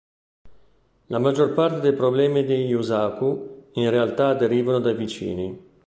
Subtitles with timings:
[1.09, 5.65] La maggior parte dei problemi di Yusaku, in realtà, derivano dai vicini.